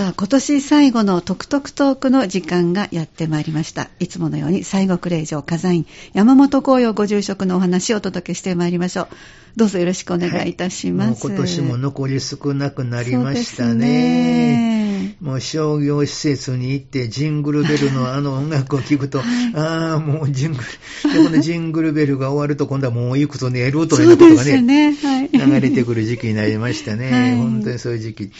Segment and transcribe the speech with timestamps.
[0.00, 3.90] さあ、今年最後のトクトクトークの時間がやってまいりました。
[3.98, 9.08] いつものように西国霊場火山院山本紅葉ご住職のお話をお届けしてまいりましょう。
[9.56, 11.26] どうぞよろしくお願いいたします。
[11.26, 15.16] はい、も今年も残り少なくなりましたね。
[15.20, 19.20] もう商業施設に行ってジングルベルのあの音楽を聴くと、
[19.54, 27.10] ああ、もうジングル、でこの ジングルベルが終わると今度はもういくつ寝るということがね、ねはい、流れてくる時期になりましたね。
[27.10, 28.30] はい、本当にそういう時期。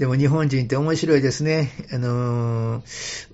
[0.00, 1.72] でも日本人って面白いですね。
[1.92, 2.82] あのー、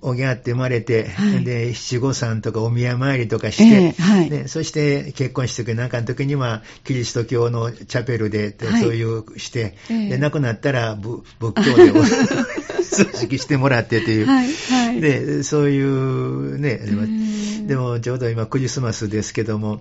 [0.01, 4.31] おぎゃって生まれて、はい、で、七五三とかお宮参りとかして、えーはい。
[4.31, 11.93] ね、そして結婚してくなんかの時には、キリスト教のチャペルで、そういうして、で、亡くなったら仏教で
[12.83, 16.81] 葬式してもらってという、はいはい、で、そういうね、
[17.67, 19.79] でもちょうど今クリスマスですけども、は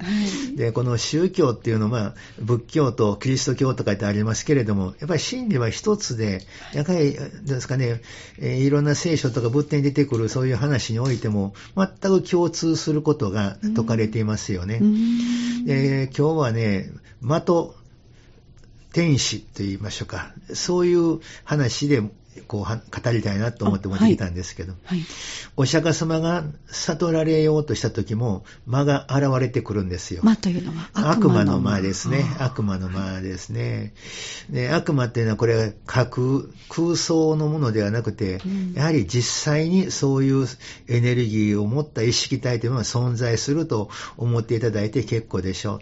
[0.53, 6.41] い、で、この宗教っていうのは、仏教とキリスト教とかってありますけれども、やっぱり真理は一つで、
[6.73, 8.02] やはり、ですかね、
[8.39, 14.80] えー、いろんな聖書とか仏典に出てくるそういう話においても、全く共通することが説かれていますよね。
[15.66, 16.89] で今日はね、
[17.22, 17.75] 的
[18.94, 22.02] 天使と言いましょうか、そういう話で
[22.47, 25.08] こう語りたいなと思って持ってきたんですけど、はいはい、
[25.58, 30.22] お釈迦様が悟られようとした時も魔が現れてくるんですよ。
[30.23, 32.25] 魔というのは悪魔の魔ですね。
[32.39, 33.94] 悪魔の魔ですね。
[34.50, 36.28] で悪魔っていうのはこれ架空、
[36.69, 40.47] 空想のものではなくて、うん、やはり実際にそういう
[40.88, 45.80] エネルギーを持った意識体というのは存在すると思っていただいて結構でしょう。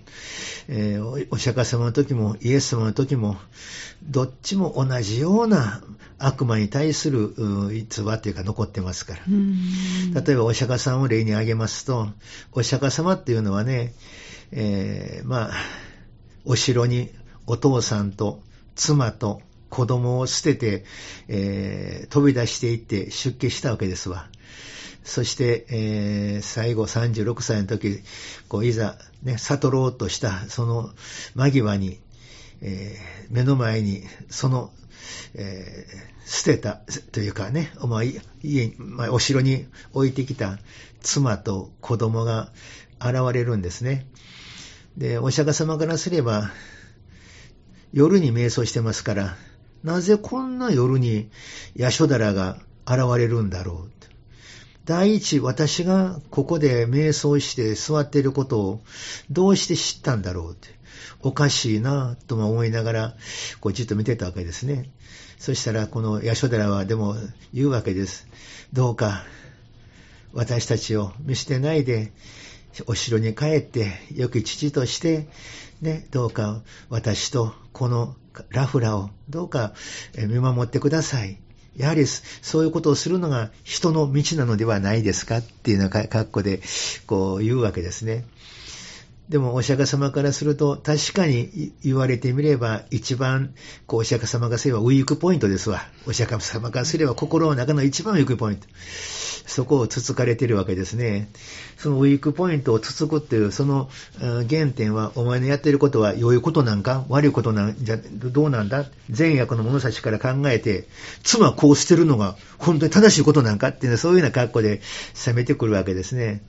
[0.70, 3.38] えー、お釈迦様の時もイエス様の時も、
[4.04, 5.82] どっちも同じような
[6.26, 7.34] 悪魔に対する
[7.74, 9.22] 逸話というか残ってますから。
[10.22, 12.08] 例えばお釈迦さんを例に挙げますと、
[12.54, 13.94] お釈迦様っていうのはね、
[14.52, 15.54] えー、まあ、
[16.46, 17.10] お城に
[17.46, 18.42] お父さんと
[18.76, 20.86] 妻と子供を捨てて、
[21.28, 24.30] えー、飛び出していって出家したわけですわ。
[25.04, 28.00] そして、えー、最後36歳の時、
[28.48, 30.90] こういざ、ね、悟ろうとしたその
[31.36, 32.00] 間際に、
[32.62, 34.72] えー、目の前にその
[35.36, 36.82] えー、捨てた
[37.12, 40.60] というかね、まあ、家、まあ、お城に置いてきた
[41.02, 42.52] 妻と子供が
[43.00, 44.06] 現れるんですね。
[44.98, 46.52] で、お釈迦様からすれば、
[47.92, 49.38] 夜に瞑想してますから、
[49.84, 51.30] なぜこんな夜に
[51.76, 53.94] ヤショダラが現れるんだろう。
[54.86, 58.84] 第一、私がここで瞑想して座っていることを
[59.32, 60.68] どうして知ったんだろうって。
[61.22, 63.16] おかしいなとも思いながら、
[63.60, 64.90] こうじっと見てたわけですね。
[65.38, 67.16] そしたら、このヤショダラはでも
[67.54, 68.28] 言うわけです。
[68.72, 69.26] どうか、
[70.34, 72.12] 私たちを見捨てないで、
[72.88, 75.28] お城に帰って、良き父として、
[75.82, 78.16] ね、どうか私とこの
[78.50, 79.74] ラフラをどうか
[80.18, 81.40] 見守ってください。
[81.76, 86.62] やはりそういうことをするのが人の道なのではないですかっていうような格好で
[87.08, 88.26] こう言うわけですね。
[89.30, 93.54] でもお釈迦様からすると、確かに言われてみれば、一番、
[93.88, 95.82] こう、お釈迦様がすればウィークポイントですわ。
[96.06, 98.68] お釈迦様からすれば心の中の一番ウィークポイント。
[99.46, 101.30] そこをつつかれてるわけですね。
[101.78, 103.90] そのウィークポイントをつつくっていう、その
[104.20, 107.06] 原点は、お前のやってることは良いことなんか？
[107.10, 108.86] 悪いことなんじゃ、どうなんだ？
[109.10, 110.88] 善悪の物差しから考えて、
[111.24, 113.70] 妻はこうしてるのが本当に正しいことなんか？
[113.70, 114.82] っていうのは、そういうような格好で
[115.14, 116.42] 攻めてくるわけですね。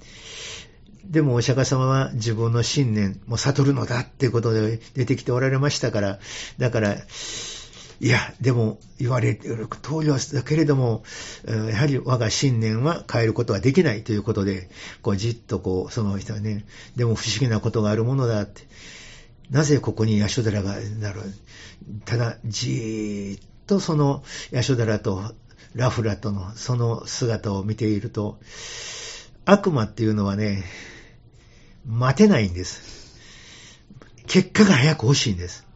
[1.06, 6.18] でもお釈迦様は自分の信念も悟るのだっていうことで出てきておられましたから、
[6.58, 6.96] だから、
[8.00, 11.04] いや、でも言われている通りはだけれども、
[11.46, 14.68] やはり我が信念は変えることはできないということで、
[15.02, 16.64] こうじっとこう、その人はね、
[16.96, 18.62] でも不思議なことがあるものだって。
[19.50, 21.20] なぜここにヤショダラがなる
[22.04, 25.34] ただ、じーっとそのヤショダラと
[25.74, 28.38] ラフラとのその姿を見ていると、
[29.44, 30.64] 悪魔っていうのはね、
[31.86, 33.14] 待てないんです。
[34.26, 35.66] 結果が早く欲しいんです。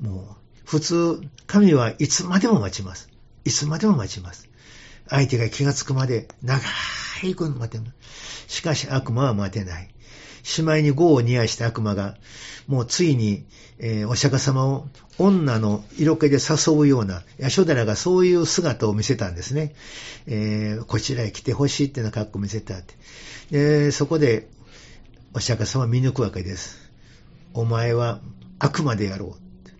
[0.00, 3.08] もう、普通、神はいつまでも待ちます。
[3.44, 4.48] いつまでも待ちます。
[5.08, 6.60] 相手が気がつくまで長
[7.24, 8.44] いこと待てます。
[8.48, 9.90] しかし悪魔は待てない。
[10.42, 12.16] しまいに業を煮やした悪魔が、
[12.66, 13.44] もうついに、
[13.78, 14.88] えー、お釈迦様を
[15.18, 19.74] 女の色気で誘うような、ヤショダラがそういう姿を見せたんですね。
[20.26, 22.94] えー、こちらへ来てほしいってような格好を見せたって。
[23.50, 24.48] で、そこで
[25.32, 26.90] お釈迦様は見抜くわけです。
[27.54, 28.20] お前は
[28.58, 29.70] 悪魔であろう。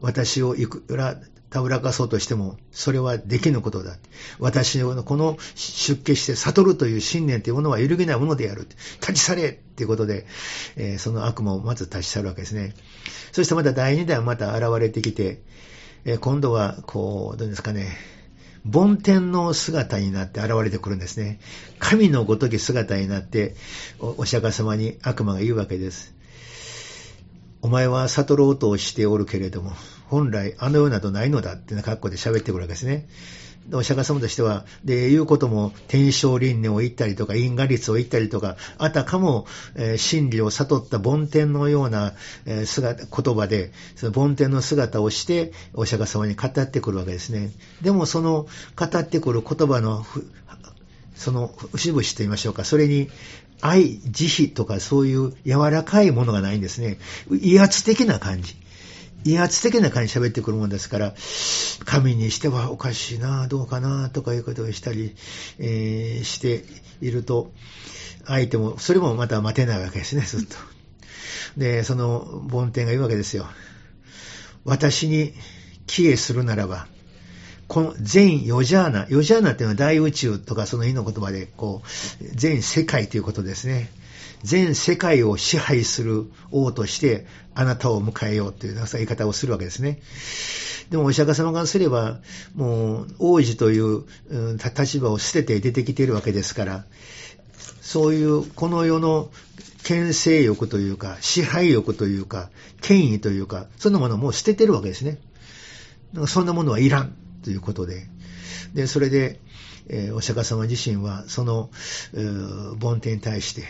[0.00, 1.16] 私をいくら
[1.52, 3.98] たぶらかそうとしても、それはできぬことだ。
[4.38, 8.66] 私のこの出家して悟るという信念というものは揺るぎないものである。
[9.00, 10.26] 立ち去れっていうことで、
[10.76, 12.74] えー、その悪魔をまず立ち去るわけですね。
[13.32, 15.42] そしてまた第二弾また現れてきて、
[16.04, 17.96] えー、今度は、こう、どうですかね、
[18.64, 21.40] 梵天の姿になって現れてくるんですね。
[21.78, 23.56] 神のごとき姿になって
[23.98, 26.14] お、お釈迦様に悪魔が言うわけです。
[27.60, 29.72] お前は悟ろうとしておるけれども、
[30.08, 33.08] 本来あのようなどないのだってな格好で喋ってくるわけですね。
[33.72, 42.14] お釈迦様としては、で、言うことも、天正輪廻を言ったりとか、因果律を言ったりとか、あたかも、えー、真理を悟った梵天のような、
[42.44, 47.52] えー、姿、言葉で、その梵天の姿をして、お釈迦様に語ってくるわけですね。
[47.82, 50.04] でも、その語ってくる言葉の、
[51.14, 53.10] その節々と言いましょうか、それに
[53.60, 56.98] 愛、慈悲とかそういう柔らかいものがないんですね。
[57.30, 58.56] 威圧的な感じ。
[59.24, 61.14] 威圧的な感じで喋ってくるもんですから、
[61.84, 65.14] 神にしてはおかしいな、どうかな、とかいうことをしたり、
[65.58, 66.64] えー、して
[67.00, 67.52] いると、
[68.26, 70.56] 相手も、それもまた待てないわけですね、ずっと。
[71.56, 73.46] で、その梵天が言うわけですよ。
[74.64, 75.34] 私に
[75.86, 76.86] 帰依するならば、
[77.68, 83.90] この全ヨジャーナ、ヨジャーナっていうのは大宇宙とかその意の言葉で、こう、全世界ということですね。
[84.42, 90.00] 全世界を支配する王としてあなたを迎えようという言い方をするわけですね。
[90.90, 92.20] でもお釈迦様からすれば、
[92.54, 94.04] もう王子という
[94.62, 96.84] 立場を捨てて出てきているわけですから、
[97.80, 99.30] そういうこの世の
[99.82, 102.50] 権勢欲というか、支配欲というか、
[102.80, 105.18] 権威というか、そんなものをもう捨ててるわけですね。
[106.26, 108.06] そんなものはいらんということで。
[108.74, 109.40] で、それで、
[109.88, 111.70] えー、お釈迦様自身は、その、
[112.78, 113.64] 梵天に対して、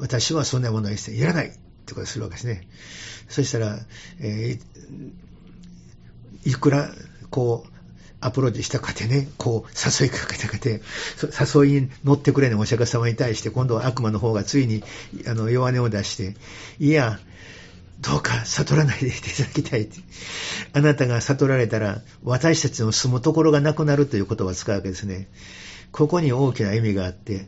[0.00, 1.50] 私はそんなものは一切いらないっ
[1.86, 2.66] てことをするわけですね。
[3.28, 3.78] そしたら、
[4.20, 6.90] えー、いくら、
[7.30, 7.70] こう、
[8.22, 10.82] アプローチしたかてね、こう、誘いかけたかて、
[11.22, 14.82] 誘いに乗ってくれないお釈迦様に対して、今度は悪魔の方がついに、
[15.26, 16.36] あの、弱音を出して、
[16.78, 17.18] いや、
[18.00, 19.88] どうか悟らないでいていただきたい。
[20.72, 25.28] あなたが悟られたら、私たちの住むところがなくなるという言葉を使うわけですね。
[25.92, 27.46] ここに大きな意味があって、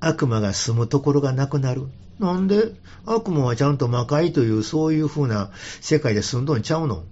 [0.00, 1.86] 悪魔が住むところがなくなる。
[2.18, 2.72] なんで？
[3.06, 5.50] 悪魔はちゃんと魔界というそういう風な
[5.80, 7.04] 世界で住んどんちゃうの？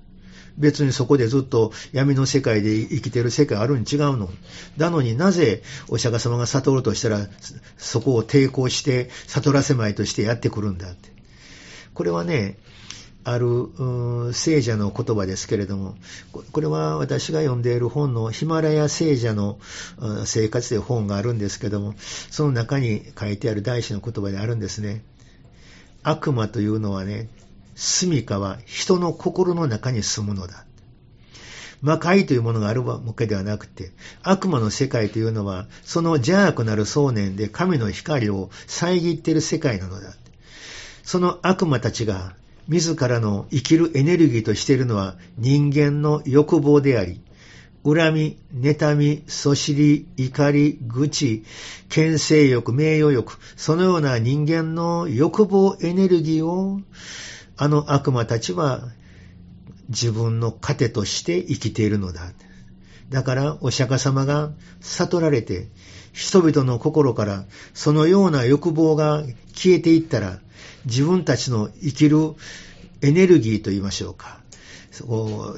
[0.59, 4.29] 別にそこでずっと闇の世界で生きてる世界あるに違うの？
[4.77, 7.29] なのになぜお釈迦様が悟るとしたら、
[7.77, 11.11] そこを抵抗して悟らせまいとしてやってくるんだって。
[11.95, 12.59] これはね、
[13.31, 15.97] ある聖者の言葉ですけれども、
[16.53, 19.59] これは私が読んでいる本のヒマラヤ聖者の
[20.25, 21.95] 生活という本があるんですけども、
[22.31, 25.03] その中に書いてある大師の言葉であるんですね。
[26.03, 27.29] 悪魔というのはね、
[27.75, 30.65] 住処は人の心の中に住むのだ。
[31.81, 33.93] 魔界というものがあるわけではなくて、
[34.23, 40.15] 悪魔の世界というのは、その邪悪なる想念で神の光を遮っている世界なのだ。
[41.05, 42.35] その悪魔たちが
[42.69, 47.21] 自らの生きるエネルギーとしているのは人間の欲望であり、
[47.85, 51.45] 恨み、妬み、そしり、怒り、愚痴、
[51.89, 56.81] 牽制欲、名誉欲、そのような人間の欲望エネルギーを、
[57.57, 58.83] あの悪魔たちは
[59.89, 62.33] 自分の糧として生きているのだ。
[63.09, 64.51] だからお釈迦様が
[64.81, 65.69] 悟られて、
[66.19, 67.45] 人々の心から
[67.75, 69.23] そのような欲望が
[69.55, 70.41] 消えていったら、
[70.85, 72.35] 自分たちの生きる
[73.03, 74.41] エネルギーと言いましょうか。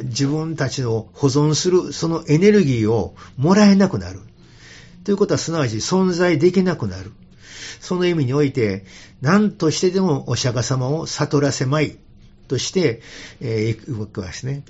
[0.02, 4.20] 自分たちの保存するそのエネルギーをもらえなくなる。
[5.04, 7.10] ということはすなわち存在できなくなる。
[7.80, 8.84] その意味において、
[9.22, 11.96] 何としてでもお釈迦様を悟らせまい
[12.48, 13.00] として、
[13.40, 14.62] えー、動くわけですね。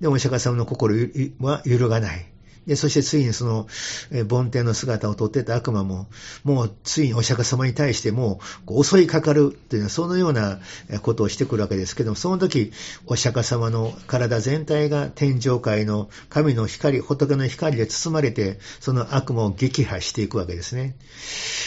[0.00, 0.94] でお釈迦様の心
[1.40, 2.33] は揺るがない。
[2.66, 3.66] で、そしてついにその、
[4.10, 6.06] えー、梵天の姿をとってた悪魔も、
[6.44, 10.60] もうついにお釈迦様に対してもう襲いかかるというのは、そのような
[11.02, 12.72] ことをしてくるわけですけども、その時、
[13.06, 20.96] お釈迦様の体全体が天上界の神の光、仏の光で包まれて、その悪魔を撃破していくわけですね。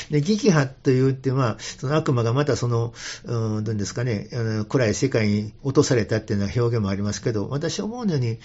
[0.10, 2.94] で、撃破というっては、その悪魔がまたその、
[3.26, 4.30] うん、どうですかね、
[4.70, 8.40] 暗い世界に落とされたっていうような表現もありますけど、私思うのように、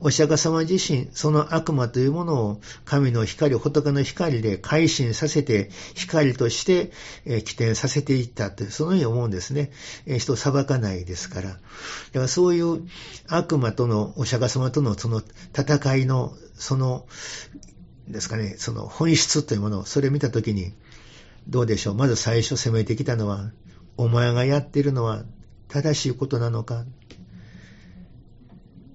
[0.00, 6.90] お釈迦様自身、その悪魔というものを神の光、仏の光で改心させて、光として、
[7.24, 9.70] えー、起点させていったって、そのように思うんですね。
[10.06, 11.50] えー、人を裁かないですから。
[11.50, 11.60] だか
[12.14, 12.82] らそういう
[13.28, 15.22] 悪魔との、お釈迦様とのその
[15.56, 17.06] 戦いの、その、
[18.08, 20.74] ですかね、その本質というものを、それを見たときに、
[21.48, 21.94] どうでしょう。
[21.94, 23.52] まず最初攻めてきたのは、
[23.96, 25.24] お前がやってるのは
[25.68, 26.84] 正しいことなのか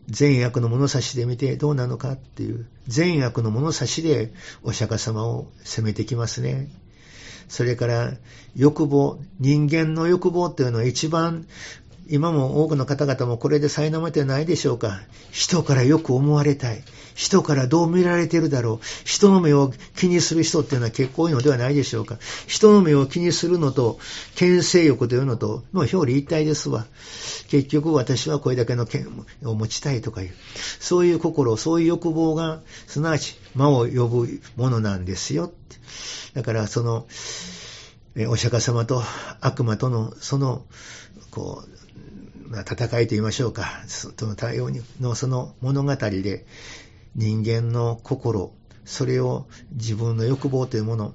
[0.07, 4.31] 善悪の物差しで見てどうなのかっていう、善悪の物差しで
[4.63, 6.69] お釈迦様を責めてきますね。
[7.49, 8.13] それから
[8.55, 11.45] 欲望、人間の欲望っていうのは一番
[12.09, 15.01] 今も多くの方々もこれで苛まれてないでしょうか。
[15.31, 16.83] 人からよく思われたい。
[17.15, 18.85] 人からどう見られてるだろう。
[19.03, 22.17] 人の目を気にする人っていうのは結構多いのではないでしょうか。
[22.45, 23.99] 人の目を気にするのと、
[24.35, 26.85] 牽制欲というのと、もう表裏一体ですわ。
[27.49, 30.33] 結局私はこれだけの剣を持ちたいとかいう、
[30.79, 35.51] そういう心、そういう欲望が、すなわち魔を呼ぶものなんですよ。
[36.35, 37.07] だからその、
[38.29, 39.03] お釈迦様と
[39.41, 40.65] 悪魔との、その、
[41.31, 41.76] こう、
[42.49, 46.45] まあ、戦いと言いましょうか、その対応のその物語で、
[47.15, 48.53] 人間の心、
[48.85, 51.13] それを自分の欲望というもの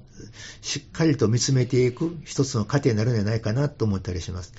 [0.61, 4.53] しっかりと見つめていく一つの過程になるんじゃないかなと思ったりします。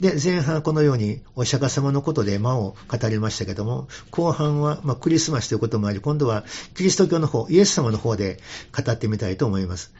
[0.00, 6.44] で、前半このようにお釈迦様のことで魔を語りましたけども、後半は、まあ、クリスマスということもあり、今度は
[6.74, 8.40] キリスト教の方、イエス様の方で
[8.74, 9.92] 語ってみたいと思います。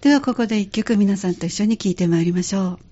[0.00, 2.91] ではここで一曲皆さんと一緒に聴いてまいりましょう。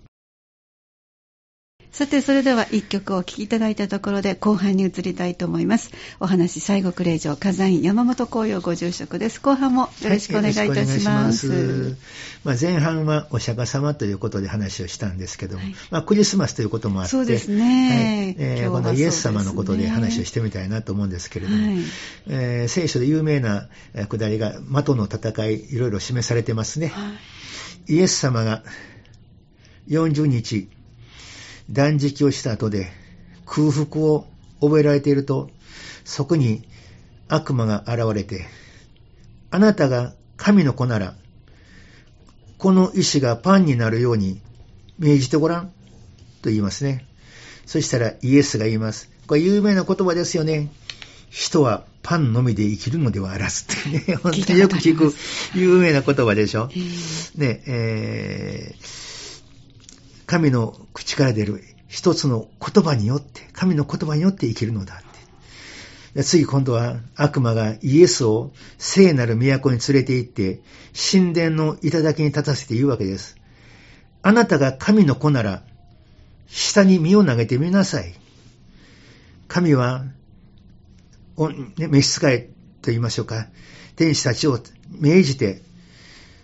[1.92, 5.90] さて、それでは一曲をお聴きいただいたところで後半に移りたいと思います。
[6.20, 9.40] お話、西国霊場火山院山本紅葉ご住職です。
[9.40, 11.48] 後半もよろしくお願いいたします。
[11.48, 11.96] はい、ます
[12.44, 18.34] まあ、前半はお釈迦様ということで話をしたんですけども、はい、まあ、クリスマスということもあって、そうですね。
[18.36, 21.84] はい、えー、このイエス様のことで話をしてみたいなと思うんですけれども、はい、
[22.28, 23.68] えー、聖書で有名な
[24.08, 26.86] くだりが、的の戦い、いろいろ示されてますね。
[26.86, 27.10] は
[27.88, 28.62] い、イエス様が
[29.88, 30.68] 40日、
[31.70, 32.90] 断食をした後で
[33.46, 34.26] 空腹を
[34.60, 35.50] 覚えられていると、
[36.04, 36.62] そこに
[37.28, 38.46] 悪魔が現れて、
[39.50, 41.14] あなたが神の子なら、
[42.58, 44.40] この石がパンになるように
[44.98, 45.72] 命じてごらん、
[46.42, 47.06] と言いますね。
[47.66, 49.10] そしたらイエスが言います。
[49.26, 50.70] これ有名な言葉ですよね。
[51.30, 55.14] 人はパンのみで生きるのではあらずって ね、本当によく聞く
[55.54, 56.68] 有名な言葉でしょ。
[57.36, 59.09] ね、えー
[60.30, 65.02] 神の口から出る一つの言葉によって、神の言葉によって生きるのだ
[66.14, 66.22] って。
[66.22, 70.60] 次今度は悪魔がイエスを聖なる都に連れて行って、
[70.94, 73.38] 神殿の頂に立たせて言うわけです。
[74.22, 75.64] あなたが神の子なら、
[76.46, 78.14] 下に身を投げてみなさい。
[79.48, 80.04] 神は、
[81.76, 82.52] ね、召使いと
[82.92, 83.48] 言いましょうか。
[83.96, 84.60] 天使たちを
[84.92, 85.60] 命じて、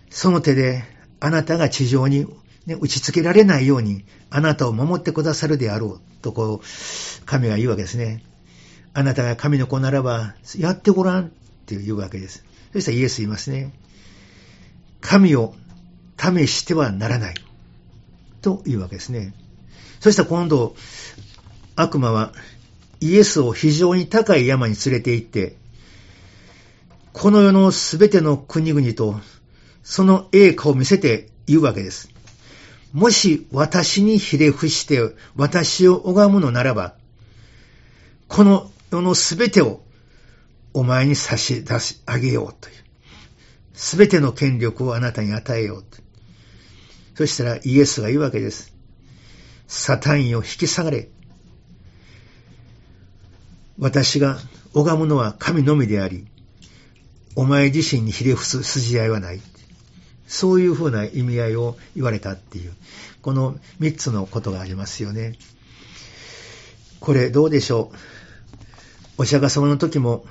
[0.09, 0.83] その手で
[1.21, 2.27] あなたが地上に
[2.67, 8.23] ね、打ち付けられないように、あなたを守ってくださるであろう、とこう、神が言うわけですね。
[8.93, 11.29] あなたが神の子ならば、やってごらんっ
[11.65, 12.43] て言うわけです。
[12.73, 13.73] そしたらイエス言いますね。
[14.99, 15.55] 神を
[16.19, 17.35] 試してはならない。
[18.41, 19.33] というわけですね。
[20.01, 20.75] そしたら今度、
[21.75, 22.33] 悪魔は
[22.99, 25.55] イエスを非常に高い山に連れて行って、
[27.13, 29.19] この世のすべての国々と
[29.83, 32.16] その栄華を見せて言うわけです。
[32.97, 34.99] もし私にひれ伏して
[35.35, 36.95] 私を拝むのならば、
[38.27, 39.81] この世のすべてを
[40.73, 42.75] お前に差し出しあげようという。
[43.75, 45.99] すべての権力をあなたに与えようと。
[47.13, 48.73] そしたらイエスが言うわけです。
[49.67, 51.07] サタンよ引き下がれ。
[53.77, 54.39] 私が
[54.73, 56.25] 拝むのは神のみであり、
[57.35, 59.41] お前自身にひれ伏す筋合いはない。
[60.27, 62.73] そういうふうな意味合いを言われたっていう、
[63.21, 65.35] この三つのことがありますよね。
[66.99, 67.97] これどうでしょう？
[69.19, 70.25] お釈迦様の時も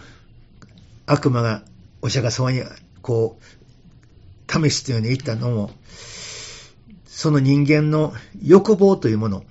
[1.06, 1.62] 悪魔が
[2.02, 2.62] お釈迦様に
[3.02, 5.70] こう、試すというように言ったのも、
[7.06, 8.12] その人間の
[8.42, 9.44] 欲望というもの、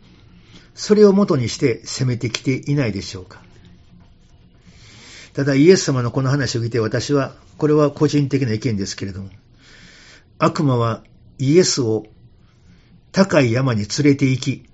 [0.76, 3.42] それをもとにして攻めてきていないでしょうか。
[5.34, 9.30] ただイエス様のこの話を聞いて私は、これは個人的な意見ですけれども、
[10.38, 11.04] 悪魔は
[11.40, 12.06] イエスを
[13.12, 14.66] 高い山に連れて行き、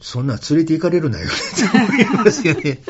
[0.00, 2.80] そんな連れて行かれるなよって思いますよね。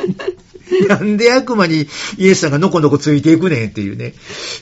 [0.88, 1.86] なんで悪魔に
[2.16, 4.14] イエスさんがのこのこついていくねんっていうね。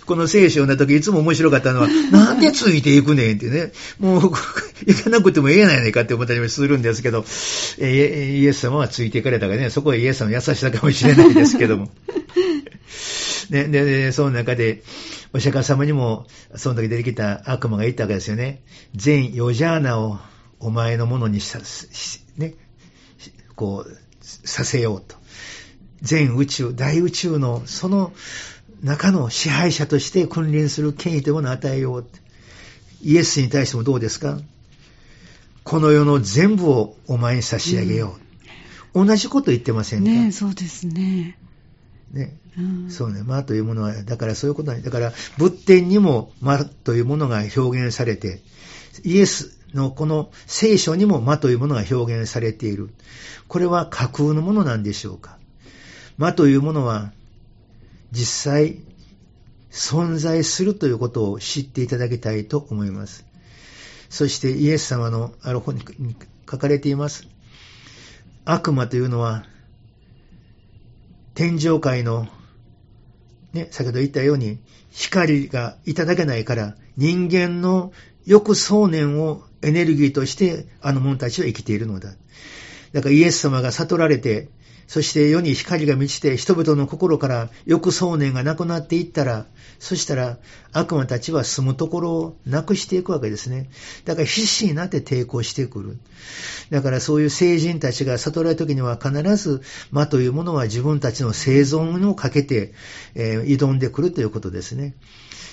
[0.07, 3.73] この聖書の時いつも面白かったのは、なんでついていくねんってね。
[3.99, 7.25] もう、行かなくてもええやないかって思ったりもするんですけど、
[7.79, 11.91] えイエス様はついていかれたからね、そこはイエス様の優しさかもしれないですけども。
[13.51, 14.83] ね、で、その中で、
[15.33, 16.27] お釈迦様にも、
[16.57, 18.63] その時出てきた悪魔が言ったわけですよね。
[18.95, 20.19] 全ヨジャーナを
[20.59, 21.59] お前のものにさ、
[22.37, 22.55] ね、
[23.57, 25.17] こう、させようと。
[26.03, 28.13] 全宇宙、大宇宙のその
[28.83, 32.07] 中の支配者として君臨する権威というものを与えよう。
[33.03, 34.39] イエスに対してもどうですか？
[35.63, 38.17] この世の全部をお前に差し上げよ
[38.95, 39.01] う。
[39.01, 40.11] うん、同じこと言ってませんか？
[40.11, 41.37] ねそうですね。
[42.13, 42.37] ね。
[42.59, 43.23] うん、そうね。
[43.23, 48.43] 魔というものは、だからそういうことなんだから、仏典にも魔というものが表現されて、
[49.05, 52.91] イエスのこの聖書にも魔というものが表現されている。
[53.49, 55.39] これは架空のものなんでしょうか？
[56.19, 57.13] 魔というものは
[58.13, 58.79] 実際
[59.71, 63.25] 存在するということを知っていただきたいと思います。
[64.09, 65.83] そしてイエス様のある本に
[66.51, 67.29] 書かれています。
[68.45, 69.45] 悪魔というのは
[71.41, 72.29] 天上界の
[73.55, 74.59] ね、先ほど言ったように
[74.91, 77.95] 光がいただけないから人間の
[78.27, 82.11] 欲想念をエネルギーとしてあの者たちは生きているのだ。
[82.93, 84.51] だからイエス様が悟られて、
[84.91, 89.47] そして世に光が満ちて人々の心から欲想念がなくなっていったら、
[89.79, 90.39] そしたら
[90.73, 93.71] 悪魔たちは住むところをなくしていくわけですね。
[94.05, 95.99] だから必死になって抵抗してくる。
[96.71, 102.73] だからそういう聖人たちが悟られる時には必ず魔というものは自分たちの生存をかけて、
[103.15, 104.97] えー、挑んでくるということですね。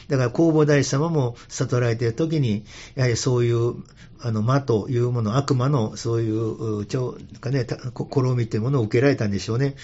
[0.07, 3.75] だから弘法大師様も悟られている時に、やはりそういう
[4.19, 9.75] あの、魔というもの、悪魔のそういう、ちょ、かね、試みというものを受けられたんでしょうね。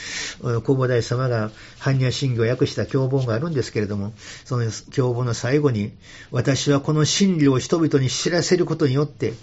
[0.42, 4.14] 弘法大師様が般若心経を訳した経本があるんですけれども、
[4.46, 5.94] その経本の最後に、
[6.32, 9.34] 私はこの真理を人々に知らせることによって、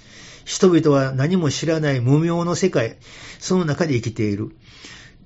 [0.44, 2.96] 人々は何も知らない無明の世界、
[3.38, 4.50] その中で生きている。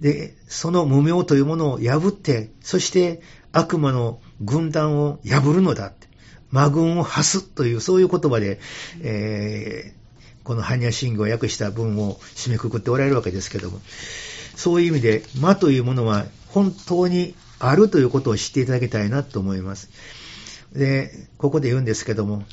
[0.01, 3.23] で、その無明というものを破って、そして
[3.53, 5.93] 悪魔の軍団を破るのだ。
[6.51, 8.61] 魔軍を発すという、そういう言葉で、
[9.01, 13.81] えー、この般若心経を訳した文を締めくくっておられるわけですけども、
[14.55, 19.91] そういう意味で、魔というものは本当にあるということを知っていただきたいなと思います。
[20.73, 22.45] で、ここで言うんですけども、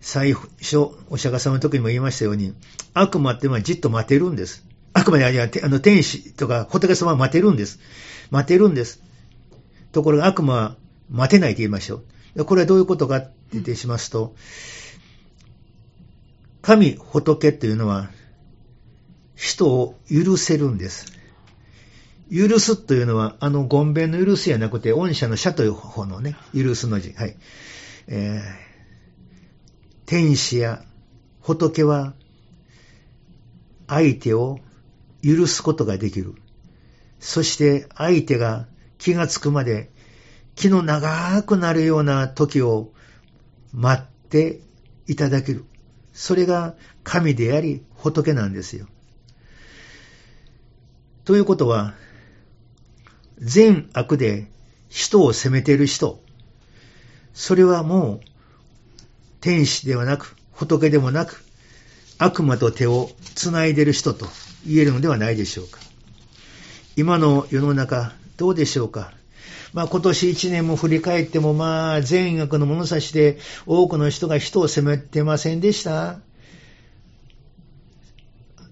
[0.00, 2.54] 最初、お釈迦様の時にも言いましたように、
[2.94, 4.64] 悪魔っていうのはじっと待てるんです。
[4.98, 7.78] 悪魔であの天使とか仏様は待てるんです。
[8.30, 9.02] 待てるんです。
[9.92, 10.76] ところが悪魔は
[11.10, 12.02] 待てないと言いましょ
[12.36, 12.44] う。
[12.44, 14.34] これはどういうことかって言ってしますと、
[16.62, 18.10] 神仏というのは
[19.34, 21.06] 人を許せるんです。
[22.30, 27.12] 許すというのは、あの、ゴンベンの許すじゃなくて、御社の社という方のね、許すの字。
[27.12, 27.36] はい。
[28.06, 28.42] えー、
[30.04, 30.82] 天使や
[31.40, 32.12] 仏は、
[33.86, 34.60] 相手を
[35.22, 36.34] 許すことができる。
[37.20, 38.66] そして、相手が
[38.98, 39.90] 気がつくまで
[40.54, 42.92] 気の長くなるような時を
[43.72, 44.60] 待って
[45.06, 45.64] いただける。
[46.12, 48.86] それが神であり仏なんですよ。
[51.24, 51.94] ということは、
[53.38, 54.50] 善悪で
[54.88, 56.22] 人を責めている人、
[57.34, 58.20] それはもう
[59.40, 61.44] 天使ではなく仏でもなく
[62.18, 64.26] 悪魔と手を繋いでいる人と
[64.66, 65.78] 言えるのではないでしょうか。
[66.96, 69.12] 今の世の中どうでしょうか
[69.72, 76.18] まあ今年一年も振り返ってもまあ善悪の物差しで多くの人が人を責めてませんでした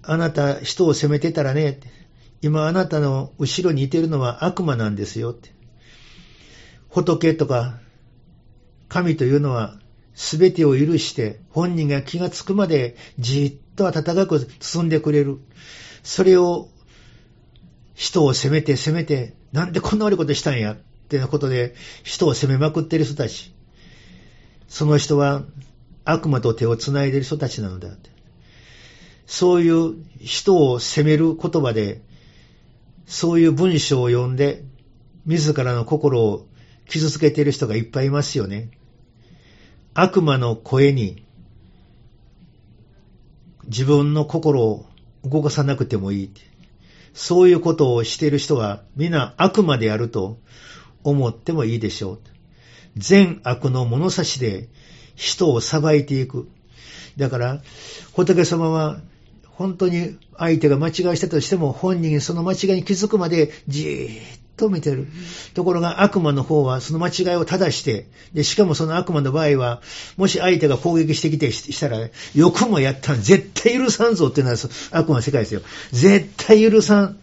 [0.01, 1.79] あなた人を責めてたらね、
[2.41, 5.53] 今あなたの後ろにいてるのは悪魔なんですよって。
[6.89, 7.79] 仏とか
[8.87, 9.77] 神というのは
[10.15, 15.37] 全てを許して本人が気がつくまでじっと温かく包んでくれる。
[16.03, 16.67] それを
[17.93, 20.73] 人を責めて責めて、なんでこんな悪いことしたんや？
[20.73, 20.75] っ
[21.07, 23.53] てなことで人を責めまくってる人たち。
[24.67, 25.43] その人は
[26.03, 27.89] 悪魔と手を繋いでる人たちなのだ。
[29.25, 32.01] そういう人を責める言葉で、
[33.05, 34.63] そういう文章を読んで、
[35.25, 36.47] 自らの心を
[36.87, 38.71] 傷つけている人がいっぱいいますよね。
[39.93, 41.25] 悪魔の声に
[43.67, 44.85] 自分の心を
[45.23, 46.33] 動かさなくてもいい。
[47.13, 50.39] そういうことをしている人は皆悪魔であると
[51.03, 52.19] 思ってもいいでしょう。
[52.95, 54.69] 善悪の物差しで
[55.15, 56.49] 人を裁いていく。
[57.17, 57.61] だから、
[58.13, 58.99] 仏様は
[59.45, 65.07] 本当に相手が間違いしたとしても本人その間違いに気づくまでじーっと見てる。
[65.53, 69.81] ところが悪魔の方はその間違いを正して、で、しかもその悪魔の場合は、
[70.17, 74.57] もし相手が攻撃してきてしたら、よくもやったん、絶対許さんぞっていうのは
[74.91, 75.61] 悪魔の世界ですよ。
[75.91, 77.19] 絶対許さん。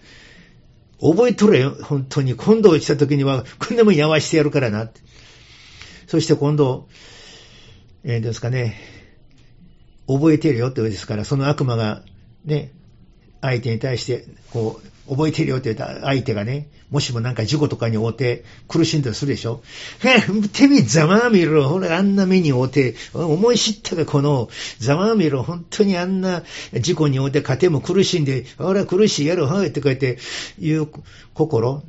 [1.00, 2.34] 覚えとれよ、本当に。
[2.34, 4.88] 今度来た時には、こんなもやわしてやるからな。
[6.06, 6.88] そして今度、
[8.04, 8.80] えー、ですかね、
[10.06, 12.02] 覚えてるよって言うですから、その悪魔が、
[12.44, 12.70] ね、
[13.40, 19.62] 相手に対して、こう、覚えてるよって言った相手がね、もしもなんか事故とかに遭うて苦しんだりするでしょ
[20.00, 21.68] へてみ、ざまあみろ。
[21.68, 25.42] ほら、あんな目に遭うて、思い知ったか、この、ざまあみろ。
[25.42, 26.42] 本当にあんな
[26.80, 30.18] 事故に遭うて家庭も苦しんで、ほら、苦しいやろ、はい、ってこうやって
[30.58, 30.88] 言う
[31.34, 31.82] 心。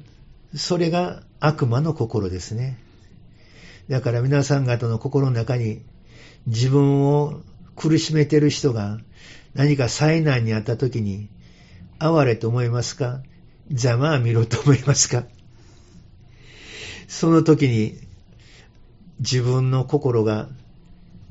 [0.55, 2.77] それが悪魔の心ですね。
[3.89, 5.81] だから皆さん方の心の中に
[6.47, 7.41] 自分を
[7.75, 8.99] 苦しめてる人が
[9.53, 11.29] 何か災難にあった時に、
[11.99, 13.21] 哀れと思いますか？
[13.71, 15.23] ざまあ見ろと思いますか？
[17.07, 17.97] その時に
[19.19, 20.49] 自分の心が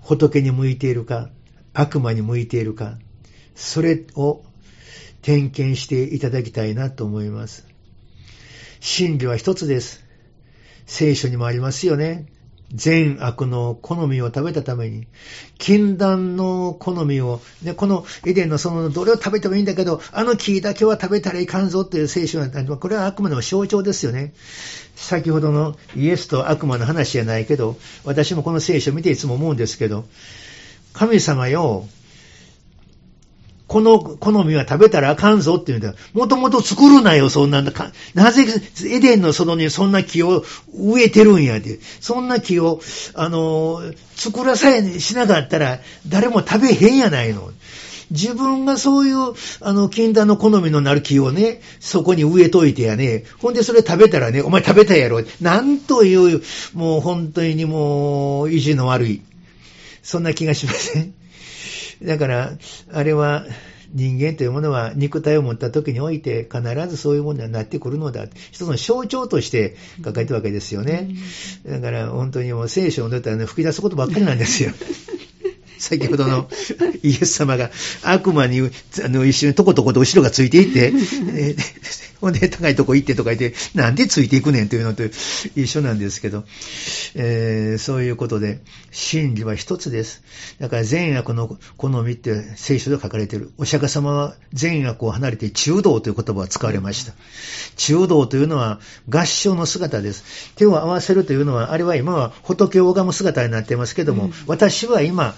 [0.00, 1.30] 仏に向いているか、
[1.72, 2.98] 悪魔に向いているか、
[3.54, 4.42] それを
[5.22, 7.66] 点検していただきたいなと思います。
[8.80, 10.04] 真理は一つです。
[10.86, 12.26] 聖書にもありますよね。
[12.74, 15.06] 善悪の好みを食べたために、
[15.58, 24.32] 禁断の好みを、ね、このエデンのそのどれを食べてもいいんだけど、あの木だけは食べたらいかんぞっていう聖書は、これはあくまでも象徴ですよね。
[24.96, 30.04] 先ほどのイエスと悪魔の話じゃないけど、私もこの聖書を見ていつも思うんですけど、
[30.92, 31.86] 神様よ、
[33.66, 35.94] この好みは食べたらあかんぞって言うんだよ。
[36.12, 37.72] もともと作るなよ、そんなんだ。
[38.14, 38.44] なぜ
[38.86, 41.78] エデンの園にそんな木を植えてるんやで。
[42.00, 42.80] そんな木を、
[43.14, 43.80] あの、
[44.16, 47.50] 作らさえしなかったら誰も食べへんやないの。
[48.10, 55.22] 自分がそういう、あの、禁断の好みのなる木をね、そこに植えといてやね、ほんでそれ食べたらね、お前食べたやろ。
[55.40, 56.42] なんという、
[56.74, 59.22] もう本当にもう、意地の悪い。
[60.02, 61.14] そんな気がしません。
[62.02, 62.52] だから、
[62.92, 63.44] あれは、
[63.94, 68.26] 人間というものは肉体を持った時において必ずそういうものになってくるのだ。
[68.50, 71.08] 一つの象徴として書かれてるわけですよね。
[71.64, 74.72] だから本当にもう聖書を読んでたら、ね、吹き出すことばっかりなんですよ。
[75.84, 76.48] 先ほどの
[77.02, 77.70] イエス様が
[78.02, 80.92] 悪魔にあの一緒にとことこと後ろがついていって、
[81.34, 81.56] え
[82.20, 85.02] ほんで高いとこ行ってとか言って、なんでついていくねんというのと
[85.56, 86.44] 一緒なんですけど、
[87.14, 88.60] えー、そういうことで、
[88.92, 90.22] 真理は一つです。
[90.58, 93.50] だから善悪の好みって聖書で書かれている。
[93.58, 97.12] お釈迦様は善悪を離れて中道という言葉が使われました。
[97.76, 100.54] 中道というのは合唱の姿です。
[100.56, 105.34] 手を合わせるというのは、あれは今は仏を拝む姿になっていますけども、うん、私は今、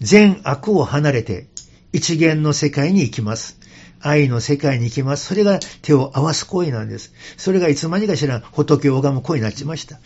[0.00, 1.46] 善悪を離れて
[1.92, 3.58] 一元の世界に行きます。
[4.02, 5.26] 愛の世界に行きます。
[5.26, 7.12] それが手を合わす行為なんです。
[7.36, 9.98] それがいつまにかしら仏を拝む行為になっちました。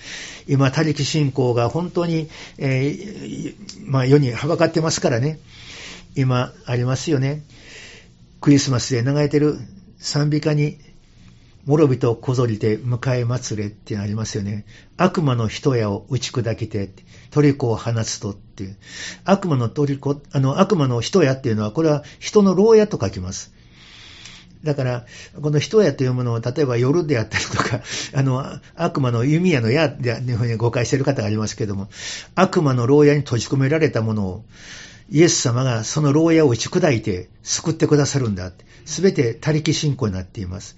[0.48, 2.28] 今、他力信仰が本当に、
[2.59, 3.54] えー、
[3.85, 5.38] まあ世にはばかってますからね。
[6.16, 7.44] 今、ありますよね。
[8.40, 9.59] クリスマスで流れてる
[9.98, 10.78] 賛美歌に
[11.66, 14.66] 諸人こぞりて迎え祭れってありますよね。
[14.96, 16.90] 悪魔の人やを打ち砕きて、
[17.31, 18.77] 鳥子を放つとっていう。
[19.24, 23.53] 悪魔の鳥子、あの、悪魔の人やっていうのは、これは人の牢屋と書きます。
[24.62, 25.07] だから、
[25.40, 27.81] この人やというものを、例えば夜であったりとか、
[28.12, 31.88] あの、悪魔の弓矢の矢で、いうふうに誤解している方がありますけども、
[32.35, 34.44] 悪魔の牢屋に閉じ込められたものを、
[35.11, 38.53] イエス様がその牢屋を打ち砕いて救ってくださるんだ。
[38.87, 40.77] すべて他力信仰になっています。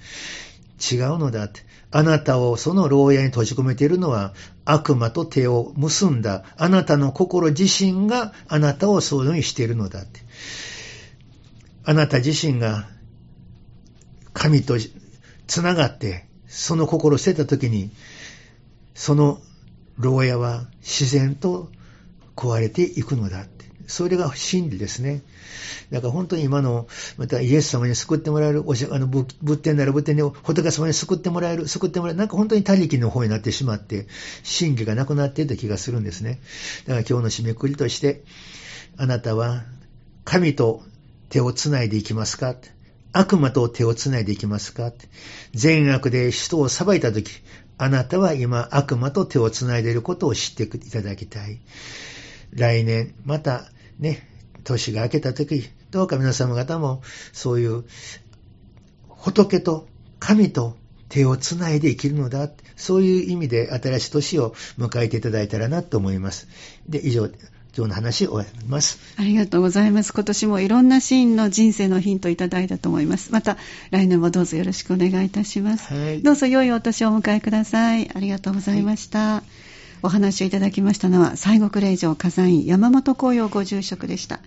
[0.79, 1.49] 違うのだ。
[1.91, 4.35] あなたをその牢屋に閉じ込めているのは
[4.65, 10.05] 悪魔と手を結んだあなたの心自身があなたをそういうふうにしているのだ。
[11.85, 12.89] あなた自身が
[14.33, 14.77] 神と
[15.47, 17.91] つながってその心を捨てたときに
[18.95, 19.41] その
[19.97, 21.71] 牢屋は自然と
[22.35, 23.47] 壊れていくのだ。
[23.87, 25.23] それが真理ですね。
[25.91, 34.09] だから本当に今の、またイエス様に救ってもらえる、おしあの仏典なら仏典で仏様に救ってもらえる、救ってもらえる、なんか本当に他力の方になってしまって、
[34.43, 36.41] 真理がなくなっている気がするんですね。
[36.87, 38.25] だから今日の締めくくりとして、
[38.97, 39.63] あなたは
[40.25, 40.83] 神と
[41.29, 42.57] 手をつないでいきますか？
[43.13, 44.93] 悪魔と手をつないでいきますか？
[45.55, 47.31] 善悪で人を裁いたとき、
[47.79, 51.61] あなたは今悪魔と手をつないでいることを知っていただきたい。
[52.53, 54.27] 来年、またね、
[54.65, 57.85] 年が明けた時、どうか皆様方もそういう
[59.09, 59.87] 仏と
[60.19, 60.77] 神と
[61.09, 62.51] 手をつないで生きるのだ。
[62.77, 66.49] そういう意味で新しい年を迎えていただいたらなと思います。
[66.89, 67.27] で、以上、
[67.77, 68.99] 今日の話を終わります。
[69.17, 70.13] ありがとうございます。
[70.13, 73.33] 今年もいろんなシーンの人生のヒントをいただいたと思います。
[73.33, 73.57] また
[73.91, 75.93] 来年もどうぞよろしくお願いいたします。
[75.93, 78.11] はい、どうぞ良いお年をお迎えください。
[78.15, 79.19] ありがとうございました。
[79.19, 79.76] はい
[80.07, 84.41] お話をいただきましたのは西国霊場火山院山本紅葉ご住職でした。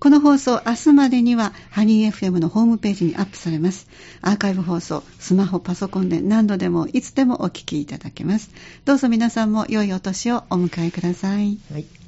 [0.00, 3.86] この放送明日までにはハニー FM のホームページにアップされます。
[4.22, 8.50] アーカイブ放送スマホパソコンで何度でもいつでもお聞きいただけます
[8.84, 12.03] どうぞ皆さんも良いお年をお迎えください、はい